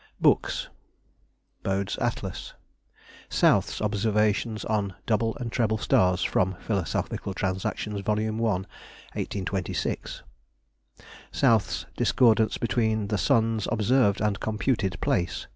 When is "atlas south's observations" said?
1.99-4.65